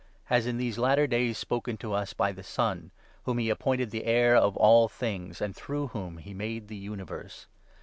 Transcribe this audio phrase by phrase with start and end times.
[0.23, 2.89] has in these latter days spoken to us by the Son,
[3.25, 7.45] whom he appointed the heir of all things, and through whom he made the universe.